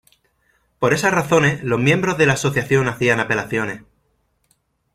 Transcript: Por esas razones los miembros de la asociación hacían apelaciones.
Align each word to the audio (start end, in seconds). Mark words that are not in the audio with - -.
Por 0.79 0.95
esas 0.95 1.13
razones 1.13 1.61
los 1.63 1.79
miembros 1.79 2.17
de 2.17 2.25
la 2.25 2.33
asociación 2.33 2.87
hacían 2.87 3.19
apelaciones. 3.19 3.83